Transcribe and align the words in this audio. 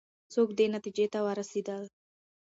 څوک 0.33 0.49
دې 0.57 0.65
نتیجې 0.75 1.05
ته 1.13 1.19
ورسېدل؟ 1.25 1.83